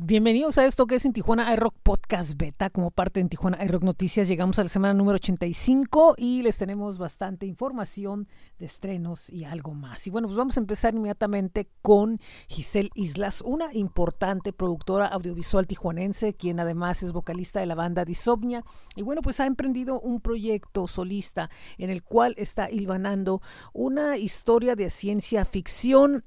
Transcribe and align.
Bienvenidos 0.00 0.58
a 0.58 0.64
esto 0.64 0.86
que 0.86 0.94
es 0.94 1.04
en 1.06 1.12
Tijuana 1.12 1.52
iRock 1.54 1.74
Podcast 1.82 2.34
Beta. 2.36 2.70
Como 2.70 2.92
parte 2.92 3.20
de 3.20 3.28
Tijuana 3.28 3.64
iRock 3.64 3.82
Noticias, 3.82 4.28
llegamos 4.28 4.56
a 4.60 4.62
la 4.62 4.68
semana 4.68 4.94
número 4.94 5.16
85 5.16 6.14
y 6.16 6.42
les 6.42 6.56
tenemos 6.56 6.98
bastante 6.98 7.46
información 7.46 8.28
de 8.60 8.66
estrenos 8.66 9.28
y 9.28 9.42
algo 9.42 9.74
más. 9.74 10.06
Y 10.06 10.10
bueno, 10.10 10.28
pues 10.28 10.38
vamos 10.38 10.56
a 10.56 10.60
empezar 10.60 10.94
inmediatamente 10.94 11.68
con 11.82 12.20
Giselle 12.46 12.90
Islas, 12.94 13.42
una 13.44 13.74
importante 13.74 14.52
productora 14.52 15.08
audiovisual 15.08 15.66
tijuanense, 15.66 16.32
quien 16.32 16.60
además 16.60 17.02
es 17.02 17.10
vocalista 17.10 17.58
de 17.58 17.66
la 17.66 17.74
banda 17.74 18.04
Disomnia. 18.04 18.62
Y 18.94 19.02
bueno, 19.02 19.20
pues 19.20 19.40
ha 19.40 19.46
emprendido 19.46 19.98
un 20.00 20.20
proyecto 20.20 20.86
solista 20.86 21.50
en 21.76 21.90
el 21.90 22.04
cual 22.04 22.36
está 22.38 22.70
hilvanando 22.70 23.42
una 23.72 24.16
historia 24.16 24.76
de 24.76 24.90
ciencia 24.90 25.44
ficción 25.44 26.22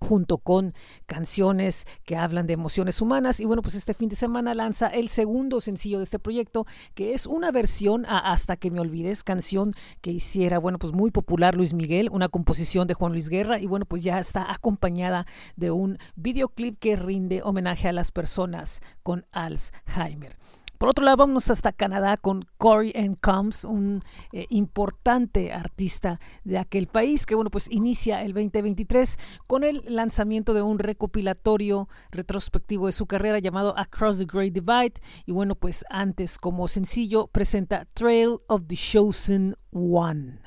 junto 0.00 0.38
con 0.38 0.72
canciones 1.06 1.86
que 2.04 2.16
hablan 2.16 2.46
de 2.46 2.52
emociones 2.54 3.00
humanas. 3.00 3.40
Y 3.40 3.44
bueno, 3.44 3.62
pues 3.62 3.74
este 3.74 3.94
fin 3.94 4.08
de 4.08 4.16
semana 4.16 4.54
lanza 4.54 4.88
el 4.88 5.08
segundo 5.08 5.60
sencillo 5.60 5.98
de 5.98 6.04
este 6.04 6.18
proyecto, 6.18 6.66
que 6.94 7.14
es 7.14 7.26
una 7.26 7.50
versión 7.50 8.06
a 8.06 8.18
Hasta 8.18 8.56
que 8.56 8.70
me 8.70 8.80
olvides, 8.80 9.24
canción 9.24 9.72
que 10.00 10.10
hiciera, 10.10 10.58
bueno, 10.58 10.78
pues 10.78 10.92
muy 10.92 11.10
popular 11.10 11.56
Luis 11.56 11.74
Miguel, 11.74 12.08
una 12.10 12.28
composición 12.28 12.86
de 12.86 12.94
Juan 12.94 13.12
Luis 13.12 13.28
Guerra, 13.28 13.58
y 13.58 13.66
bueno, 13.66 13.86
pues 13.86 14.02
ya 14.02 14.18
está 14.18 14.52
acompañada 14.52 15.26
de 15.56 15.70
un 15.70 15.98
videoclip 16.14 16.78
que 16.78 16.96
rinde 16.96 17.42
homenaje 17.42 17.88
a 17.88 17.92
las 17.92 18.10
personas 18.10 18.80
con 19.02 19.24
Alzheimer. 19.32 20.36
Por 20.78 20.90
otro 20.90 21.04
lado, 21.04 21.16
vamos 21.16 21.50
hasta 21.50 21.72
Canadá 21.72 22.16
con 22.18 22.44
Corey 22.58 22.92
N. 22.94 23.16
Combs, 23.20 23.64
un 23.64 24.00
eh, 24.32 24.46
importante 24.50 25.52
artista 25.52 26.20
de 26.44 26.58
aquel 26.58 26.86
país 26.86 27.24
que, 27.24 27.34
bueno, 27.34 27.50
pues 27.50 27.70
inicia 27.70 28.22
el 28.22 28.34
2023 28.34 29.18
con 29.46 29.64
el 29.64 29.82
lanzamiento 29.86 30.52
de 30.52 30.62
un 30.62 30.78
recopilatorio 30.78 31.88
retrospectivo 32.10 32.86
de 32.86 32.92
su 32.92 33.06
carrera 33.06 33.38
llamado 33.38 33.78
Across 33.78 34.18
the 34.18 34.26
Great 34.26 34.52
Divide. 34.52 35.00
Y 35.24 35.32
bueno, 35.32 35.54
pues 35.54 35.84
antes 35.88 36.38
como 36.38 36.68
sencillo 36.68 37.28
presenta 37.28 37.86
Trail 37.94 38.36
of 38.48 38.64
the 38.66 38.76
Chosen 38.76 39.56
One 39.72 40.45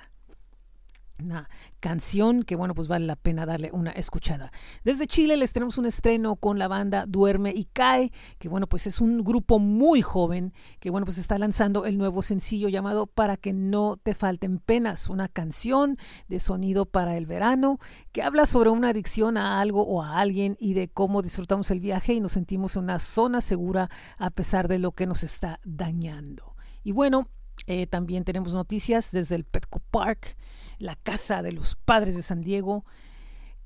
una 1.23 1.49
canción 1.79 2.43
que 2.43 2.55
bueno 2.55 2.73
pues 2.75 2.87
vale 2.87 3.05
la 3.05 3.15
pena 3.15 3.45
darle 3.45 3.71
una 3.71 3.91
escuchada. 3.91 4.51
Desde 4.83 5.07
Chile 5.07 5.37
les 5.37 5.53
tenemos 5.53 5.77
un 5.77 5.85
estreno 5.85 6.35
con 6.35 6.59
la 6.59 6.67
banda 6.67 7.05
Duerme 7.07 7.51
y 7.55 7.65
Cae, 7.65 8.11
que 8.37 8.49
bueno 8.49 8.67
pues 8.67 8.87
es 8.87 9.01
un 9.01 9.23
grupo 9.23 9.59
muy 9.59 10.01
joven 10.01 10.53
que 10.79 10.89
bueno 10.89 11.05
pues 11.05 11.17
está 11.17 11.37
lanzando 11.37 11.85
el 11.85 11.97
nuevo 11.97 12.21
sencillo 12.21 12.69
llamado 12.69 13.07
Para 13.07 13.37
que 13.37 13.53
no 13.53 13.97
te 13.97 14.13
falten 14.13 14.59
penas, 14.59 15.09
una 15.09 15.27
canción 15.27 15.97
de 16.27 16.39
sonido 16.39 16.85
para 16.85 17.17
el 17.17 17.25
verano 17.25 17.79
que 18.11 18.23
habla 18.23 18.45
sobre 18.45 18.69
una 18.69 18.89
adicción 18.89 19.37
a 19.37 19.59
algo 19.61 19.83
o 19.83 20.01
a 20.01 20.19
alguien 20.19 20.55
y 20.59 20.73
de 20.73 20.89
cómo 20.89 21.21
disfrutamos 21.21 21.71
el 21.71 21.79
viaje 21.79 22.13
y 22.13 22.19
nos 22.19 22.33
sentimos 22.33 22.75
en 22.75 22.83
una 22.83 22.99
zona 22.99 23.41
segura 23.41 23.89
a 24.17 24.29
pesar 24.29 24.67
de 24.67 24.79
lo 24.79 24.91
que 24.91 25.07
nos 25.07 25.23
está 25.23 25.59
dañando. 25.63 26.55
Y 26.83 26.91
bueno, 26.91 27.27
eh, 27.67 27.87
también 27.87 28.23
tenemos 28.23 28.53
noticias 28.53 29.11
desde 29.11 29.35
el 29.35 29.43
Petco 29.43 29.79
Park 29.91 30.37
la 30.79 30.95
Casa 30.95 31.41
de 31.41 31.51
los 31.51 31.75
Padres 31.75 32.15
de 32.15 32.23
San 32.23 32.41
Diego, 32.41 32.85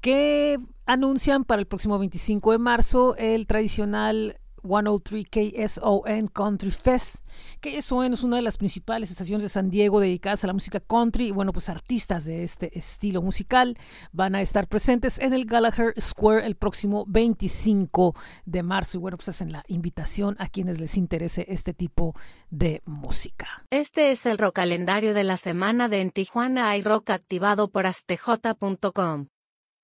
que 0.02 0.60
anuncian 0.86 1.46
para 1.46 1.62
el 1.62 1.68
próximo 1.68 1.98
25 1.98 2.52
de 2.52 2.58
marzo 2.58 3.16
el 3.18 3.48
tradicional 3.48 4.40
103 4.64 5.26
KSON 5.30 6.28
Country 6.28 6.72
Fest. 6.72 7.26
KSON 7.60 8.14
es 8.14 8.24
una 8.24 8.38
de 8.38 8.42
las 8.42 8.58
principales 8.58 9.12
estaciones 9.12 9.44
de 9.44 9.50
San 9.50 9.70
Diego 9.70 10.00
dedicadas 10.00 10.44
a 10.44 10.48
la 10.48 10.54
música 10.54 10.80
country 10.80 11.28
y 11.28 11.32
bueno, 11.32 11.54
pues 11.54 11.70
artistas 11.70 12.26
de 12.26 12.44
este 12.44 12.78
estilo 12.78 13.22
musical 13.22 13.78
van 14.12 14.36
a 14.36 14.42
estar 14.42 14.68
presentes 14.68 15.20
en 15.20 15.34
el 15.34 15.46
Gallagher 15.46 15.94
Square 16.00 16.46
el 16.46 16.56
próximo 16.56 17.06
25 17.08 18.16
de 18.46 18.64
marzo 18.64 18.98
y 18.98 19.02
bueno, 19.02 19.18
pues 19.18 19.30
hacen 19.30 19.52
la 19.52 19.64
invitación 19.68 20.36
a 20.40 20.48
quienes 20.48 20.80
les 20.80 20.98
interese 20.98 21.46
este 21.50 21.74
tipo 21.74 22.16
de 22.50 22.82
música. 22.86 23.48
Este 23.70 24.12
es 24.12 24.26
el 24.26 24.38
rock 24.38 24.56
calendario 24.56 25.14
de 25.14 25.24
la 25.24 25.38
semana 25.38 25.90
de 25.90 26.02
En 26.02 26.12
Tijuana 26.12 26.70
hay 26.70 26.82
rock 26.82 27.10
activado 27.10 27.70
por 27.70 27.86
astj.com. 27.86 29.28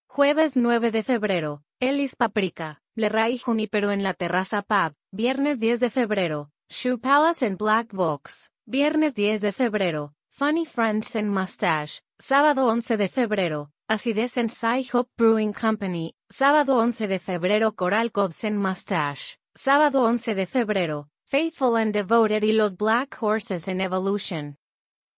Jueves 0.07 0.57
9 0.57 0.91
de 0.91 1.03
febrero, 1.03 1.63
Ellis 1.81 2.17
Paprika. 2.17 2.81
Le 2.97 3.07
Ray 3.07 3.37
Junipero 3.37 3.93
en 3.93 4.03
la 4.03 4.13
terraza 4.13 4.63
pub, 4.63 4.95
viernes 5.13 5.61
10 5.61 5.79
de 5.79 5.89
febrero, 5.89 6.49
Shoe 6.67 6.97
Palace 6.97 7.45
en 7.45 7.55
Black 7.55 7.93
Box, 7.93 8.51
viernes 8.65 9.15
10 9.15 9.39
de 9.39 9.53
febrero, 9.53 10.13
Funny 10.29 10.65
Friends 10.65 11.15
en 11.15 11.29
Mustache, 11.29 12.01
sábado 12.19 12.67
11 12.67 12.97
de 12.97 13.07
febrero, 13.07 13.71
Acidez 13.87 14.35
en 14.35 14.49
Sci 14.49 14.89
Hope 14.91 15.09
Brewing 15.17 15.53
Company, 15.53 16.15
sábado 16.27 16.75
11 16.79 17.07
de 17.07 17.19
febrero 17.19 17.71
Coral 17.71 18.11
Cobs 18.11 18.43
en 18.43 18.57
Mustache, 18.57 19.37
sábado 19.55 20.03
11 20.03 20.35
de 20.35 20.47
febrero, 20.47 21.07
Faithful 21.23 21.77
and 21.77 21.93
Devoted 21.93 22.43
y 22.43 22.51
los 22.51 22.75
Black 22.75 23.17
Horses 23.21 23.69
en 23.69 23.79
Evolution. 23.79 24.58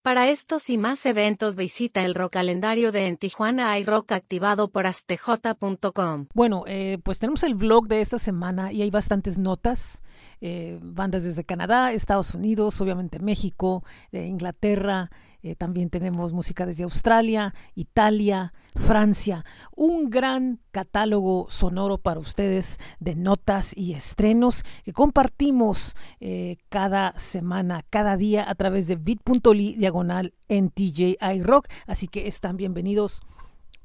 Para 0.03 0.29
estos 0.29 0.71
y 0.71 0.79
más 0.79 1.05
eventos 1.05 1.55
visita 1.55 2.03
el 2.03 2.15
rock 2.15 2.33
calendario 2.33 2.91
de 2.91 3.05
En 3.05 3.17
Tijuana 3.17 3.69
hay 3.69 3.83
rock 3.83 4.13
activado 4.13 4.67
por 4.67 4.87
astj.com. 4.87 6.25
Bueno, 6.33 6.63
eh, 6.65 6.97
pues 7.03 7.19
tenemos 7.19 7.43
el 7.43 7.53
blog 7.53 7.87
de 7.87 8.01
esta 8.01 8.17
semana 8.17 8.71
y 8.71 8.81
hay 8.81 8.89
bastantes 8.89 9.37
notas. 9.37 10.01
Eh, 10.41 10.79
bandas 10.81 11.23
desde 11.23 11.43
Canadá, 11.43 11.93
Estados 11.93 12.33
Unidos, 12.33 12.81
obviamente 12.81 13.19
México, 13.19 13.83
eh, 14.11 14.25
Inglaterra, 14.25 15.11
eh, 15.43 15.55
también 15.55 15.89
tenemos 15.89 16.33
música 16.33 16.65
desde 16.65 16.83
Australia, 16.83 17.53
Italia, 17.75 18.53
Francia. 18.75 19.43
Un 19.75 20.09
gran 20.09 20.59
catálogo 20.71 21.47
sonoro 21.49 21.97
para 21.97 22.19
ustedes 22.19 22.79
de 22.99 23.15
notas 23.15 23.75
y 23.75 23.93
estrenos 23.93 24.63
que 24.83 24.93
compartimos 24.93 25.95
eh, 26.19 26.57
cada 26.69 27.17
semana, 27.17 27.83
cada 27.89 28.17
día 28.17 28.49
a 28.49 28.55
través 28.55 28.87
de 28.87 28.95
bit.ly 28.95 29.75
diagonal 29.75 30.33
en 30.47 30.69
TJI 30.69 31.41
Rock. 31.41 31.67
Así 31.87 32.07
que 32.07 32.27
están 32.27 32.57
bienvenidos 32.57 33.21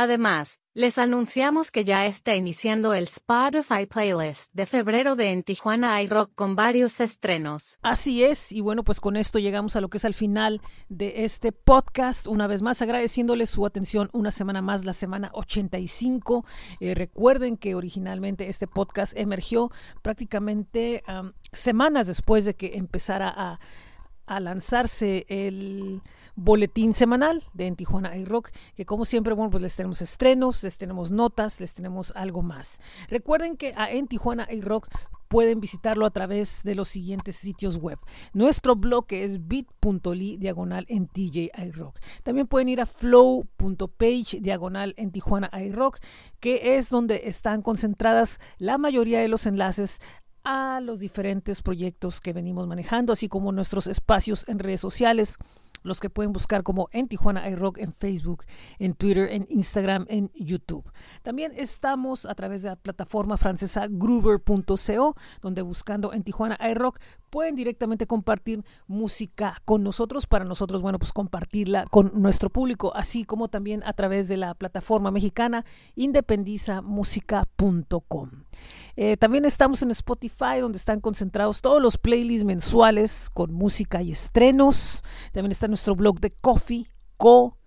Además, 0.03 0.62
les 0.72 0.97
anunciamos 0.97 1.71
que 1.71 1.84
ya 1.84 2.06
está 2.06 2.34
iniciando 2.34 2.94
el 2.94 3.05
Spotify 3.05 3.84
Playlist 3.84 4.50
de 4.55 4.65
febrero 4.65 5.15
de 5.15 5.31
En 5.31 5.43
Tijuana 5.43 6.00
iRock 6.00 6.34
con 6.34 6.56
varios 6.56 7.03
estrenos. 7.03 7.78
Así 7.83 8.25
es, 8.25 8.50
y 8.50 8.62
bueno, 8.62 8.83
pues 8.83 8.99
con 8.99 9.19
esto 9.19 9.38
llegamos 9.38 9.77
a 9.77 9.83
lo 9.83 9.91
que 9.91 9.99
es 9.99 10.06
al 10.06 10.15
final 10.15 10.62
de 10.88 11.25
este 11.27 11.53
podcast. 11.53 12.28
Una 12.28 12.47
vez 12.47 12.62
más 12.62 12.81
agradeciéndoles 12.81 13.50
su 13.50 13.66
atención 13.66 14.09
una 14.15 14.31
semana 14.31 14.62
más, 14.62 14.87
la 14.87 14.94
semana 14.94 15.31
85. 15.34 16.47
Eh, 16.81 16.94
recuerden 16.94 17.59
que 17.59 17.75
originalmente 17.75 18.49
este 18.49 18.67
podcast 18.67 19.15
emergió 19.19 19.71
prácticamente 20.00 21.03
semanas 21.53 22.06
después 22.06 22.47
de 22.47 22.55
que 22.55 22.78
empezara 22.78 23.28
a 23.28 23.61
a 24.31 24.39
lanzarse 24.39 25.27
el 25.29 26.03
boletín 26.37 26.95
semanal 26.95 27.43
de 27.53 27.67
En 27.67 27.75
Tijuana 27.75 28.13
Rock, 28.25 28.51
que 28.77 28.87
como 28.87 29.05
siempre, 29.05 29.35
bueno, 29.35 29.51
pues 29.51 29.63
les 29.63 29.75
tenemos 29.75 30.01
estrenos, 30.03 30.63
les 30.63 30.79
tenemos 30.79 31.11
notas, 31.11 31.61
les 31.61 31.75
tenemos 31.75 32.13
algo 32.15 32.41
más. 32.41 32.81
Recuerden 33.09 33.57
que 33.57 33.75
a 33.77 33.91
En 33.91 34.07
Tijuana 34.07 34.47
Rock 34.63 34.89
pueden 35.27 35.61
visitarlo 35.61 36.07
a 36.07 36.11
través 36.11 36.63
de 36.63 36.77
los 36.77 36.89
siguientes 36.89 37.37
sitios 37.37 37.79
web. 37.79 37.99
Nuestro 38.33 38.77
blog 38.77 39.07
es 39.11 39.49
bit.ly 39.49 40.37
diagonal 40.39 40.87
en 40.89 41.09
TJ 41.09 41.51
Rock. 41.73 41.99
También 42.23 42.47
pueden 42.47 42.69
ir 42.69 42.81
a 42.81 42.87
flow.page 42.87 44.41
diagonal 44.41 44.95
en 44.97 45.11
Tijuana 45.11 45.51
Rock, 45.73 45.99
que 46.39 46.77
es 46.77 46.89
donde 46.89 47.23
están 47.25 47.62
concentradas 47.62 48.39
la 48.59 48.79
mayoría 48.79 49.21
de 49.21 49.29
los 49.29 49.47
enlaces 49.47 50.01
a 50.45 50.81
los 50.81 51.01
diferentes 51.01 51.62
proyectos 51.62 52.21
que 52.21 52.33
venimos 52.33 52.67
manejando, 52.67 53.12
así 53.12 53.29
como 53.29 53.53
nuestros 53.53 53.87
espacios 53.87 54.49
en 54.49 54.59
redes 54.59 54.81
sociales, 54.81 55.38
los 55.82 56.00
que 56.00 56.11
pueden 56.11 56.32
buscar 56.32 56.62
como 56.62 56.88
en 56.93 57.09
Tijuana 57.09 57.49
iRock 57.49 57.79
en 57.79 57.94
Facebook, 57.94 58.44
en 58.79 58.94
Twitter, 58.94 59.29
en 59.31 59.47
Instagram, 59.49 60.05
en 60.09 60.31
YouTube. 60.35 60.85
También 61.23 61.53
estamos 61.56 62.26
a 62.26 62.35
través 62.35 62.62
de 62.62 62.70
la 62.70 62.76
plataforma 62.76 63.37
francesa 63.37 63.87
groover.co, 63.88 65.17
donde 65.41 65.62
buscando 65.62 66.12
en 66.12 66.23
Tijuana 66.23 66.59
iRock 66.70 67.00
pueden 67.31 67.55
directamente 67.55 68.06
compartir 68.06 68.62
música 68.87 69.56
con 69.64 69.82
nosotros, 69.82 70.26
para 70.26 70.44
nosotros, 70.44 70.82
bueno, 70.82 70.99
pues 70.99 71.12
compartirla 71.12 71.87
con 71.87 72.11
nuestro 72.14 72.50
público, 72.50 72.93
así 72.94 73.25
como 73.25 73.49
también 73.49 73.82
a 73.85 73.94
través 73.94 74.29
de 74.29 74.37
la 74.37 74.55
plataforma 74.55 75.11
mexicana 75.11 75.64
independizamusica.com. 75.94 78.31
Eh, 79.02 79.17
también 79.17 79.47
estamos 79.47 79.81
en 79.81 79.91
Spotify, 79.93 80.61
donde 80.61 80.76
están 80.76 81.00
concentrados 81.00 81.62
todos 81.62 81.81
los 81.81 81.97
playlists 81.97 82.44
mensuales 82.44 83.31
con 83.32 83.50
música 83.50 84.02
y 84.02 84.11
estrenos. 84.11 85.02
También 85.32 85.52
está 85.52 85.69
nuestro 85.69 85.97
blog 85.97 86.20
de 86.20 86.32
Coffee, 86.32 86.87
co-fi.com 87.17 87.62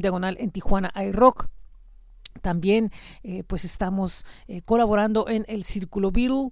diagonal 0.00 0.36
en 0.40 0.50
Tijuana 0.50 0.92
iRock. 1.00 1.50
También 2.42 2.90
eh, 3.22 3.44
pues 3.44 3.64
estamos 3.64 4.26
eh, 4.48 4.60
colaborando 4.62 5.28
en 5.28 5.44
el 5.46 5.62
Círculo 5.62 6.10
Beatle 6.10 6.50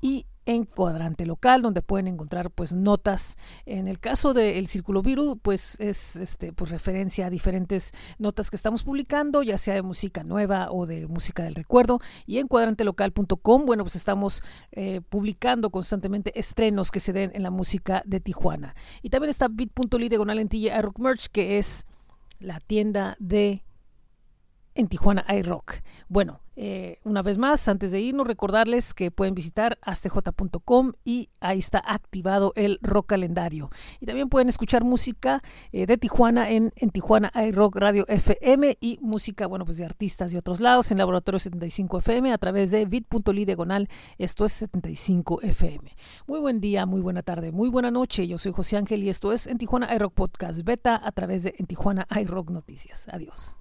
y 0.00 0.26
en 0.46 0.64
cuadrante 0.64 1.26
local 1.26 1.62
donde 1.62 1.82
pueden 1.82 2.08
encontrar 2.08 2.50
pues 2.50 2.72
notas. 2.72 3.38
En 3.66 3.88
el 3.88 3.98
caso 3.98 4.34
del 4.34 4.66
círculo 4.66 5.02
viru 5.02 5.38
pues 5.38 5.78
es 5.80 6.16
este 6.16 6.52
pues 6.52 6.70
referencia 6.70 7.26
a 7.26 7.30
diferentes 7.30 7.92
notas 8.18 8.50
que 8.50 8.56
estamos 8.56 8.82
publicando 8.82 9.42
ya 9.42 9.58
sea 9.58 9.74
de 9.74 9.82
música 9.82 10.24
nueva 10.24 10.70
o 10.70 10.86
de 10.86 11.06
música 11.06 11.44
del 11.44 11.54
recuerdo. 11.54 12.00
Y 12.26 12.38
en 12.38 12.48
cuadrantelocal.com 12.48 13.66
bueno 13.66 13.84
pues 13.84 13.96
estamos 13.96 14.42
eh, 14.72 15.00
publicando 15.08 15.70
constantemente 15.70 16.38
estrenos 16.38 16.90
que 16.90 17.00
se 17.00 17.12
den 17.12 17.30
en 17.34 17.42
la 17.42 17.50
música 17.50 18.02
de 18.04 18.20
Tijuana. 18.20 18.74
Y 19.02 19.10
también 19.10 19.30
está 19.30 19.48
bit.ly 19.48 20.08
diagonal 20.08 20.36
lentilla 20.36 20.80
rock 20.82 20.98
merch 20.98 21.28
que 21.28 21.58
es 21.58 21.86
la 22.38 22.60
tienda 22.60 23.16
de 23.18 23.62
en 24.74 24.88
Tijuana 24.88 25.24
iRock. 25.28 25.80
Bueno, 26.08 26.40
eh, 26.56 26.98
una 27.04 27.22
vez 27.22 27.38
más, 27.38 27.66
antes 27.68 27.90
de 27.90 28.00
irnos, 28.00 28.26
recordarles 28.26 28.94
que 28.94 29.10
pueden 29.10 29.34
visitar 29.34 29.78
astj.com 29.82 30.92
y 31.04 31.28
ahí 31.40 31.58
está 31.58 31.82
activado 31.84 32.52
el 32.56 32.78
rock 32.82 33.06
calendario. 33.06 33.70
Y 34.00 34.06
también 34.06 34.28
pueden 34.28 34.48
escuchar 34.48 34.84
música 34.84 35.42
eh, 35.72 35.86
de 35.86 35.98
Tijuana 35.98 36.50
en, 36.50 36.72
en 36.76 36.90
Tijuana 36.90 37.32
iRock 37.34 37.76
Radio 37.76 38.04
FM 38.08 38.78
y 38.80 38.98
música, 39.00 39.46
bueno, 39.46 39.64
pues 39.64 39.78
de 39.78 39.84
artistas 39.84 40.32
de 40.32 40.38
otros 40.38 40.60
lados 40.60 40.90
en 40.90 40.98
Laboratorio 40.98 41.38
75 41.38 41.98
FM 41.98 42.32
a 42.32 42.38
través 42.38 42.70
de 42.70 42.84
bit.ly 42.86 43.44
diagonal, 43.44 43.88
esto 44.18 44.44
es 44.44 44.52
75 44.52 45.42
FM. 45.42 45.96
Muy 46.26 46.40
buen 46.40 46.60
día, 46.60 46.86
muy 46.86 47.00
buena 47.00 47.22
tarde, 47.22 47.52
muy 47.52 47.68
buena 47.68 47.90
noche. 47.90 48.26
Yo 48.26 48.38
soy 48.38 48.52
José 48.52 48.76
Ángel 48.76 49.02
y 49.02 49.08
esto 49.08 49.32
es 49.32 49.46
en 49.46 49.58
Tijuana 49.58 49.94
iRock 49.94 50.14
Podcast 50.14 50.62
Beta 50.64 51.00
a 51.02 51.12
través 51.12 51.42
de 51.42 51.54
en 51.58 51.66
Tijuana 51.66 52.06
iRock 52.20 52.50
Noticias. 52.50 53.08
Adiós. 53.10 53.58